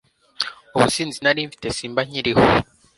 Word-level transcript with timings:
ubusinzi 0.75 1.17
nari 1.21 1.41
mfite 1.49 1.67
simba 1.77 2.01
nkiriho 2.07 2.43